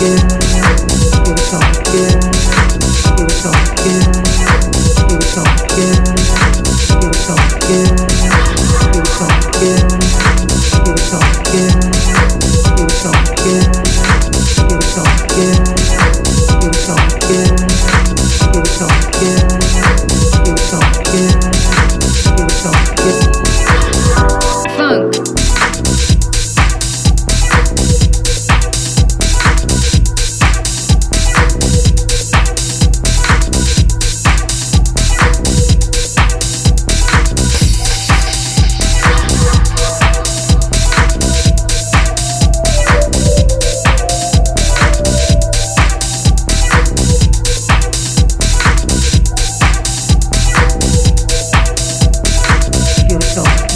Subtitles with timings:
[0.00, 0.39] again